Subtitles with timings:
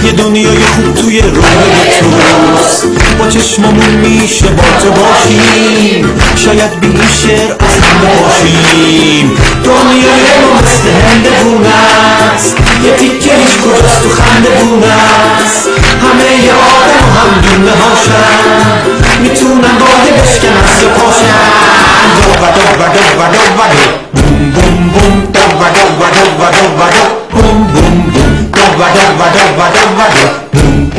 [0.05, 2.83] یه دنیای خوب توی روی توست
[3.19, 7.55] با چشممون میشه با تو باشیم شاید به این شعر
[8.43, 11.65] باشیم دنیای ما مثل هند
[12.35, 15.18] است یه تیکه هیچ کجاست خنده بونه